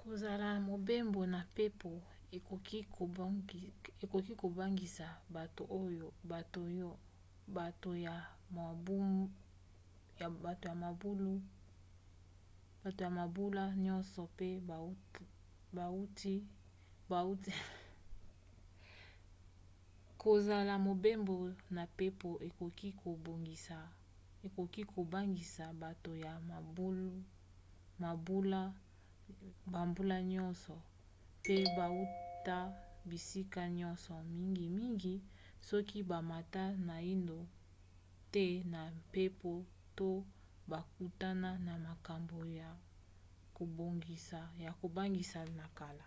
[0.00, 1.92] kosala mobembo na mpepo
[4.04, 5.06] ekoki kobangisa
[7.56, 8.16] bato ya
[13.04, 14.48] bambula nyonso pe
[31.80, 32.58] bauta
[33.08, 35.14] bisika nyonso mingimingi
[35.68, 37.38] soki bamata naino
[38.34, 39.52] te na mpepo
[39.98, 40.08] to
[40.70, 42.70] bakutana na makambo ya
[44.80, 46.06] kobangisa na kala